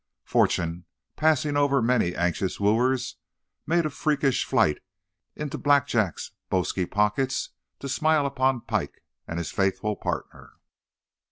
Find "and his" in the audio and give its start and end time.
9.27-9.51